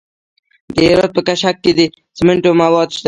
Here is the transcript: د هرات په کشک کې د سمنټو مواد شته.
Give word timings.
د 0.75 0.77
هرات 0.89 1.11
په 1.15 1.21
کشک 1.27 1.55
کې 1.63 1.71
د 1.77 1.81
سمنټو 2.17 2.51
مواد 2.61 2.89
شته. 2.95 2.99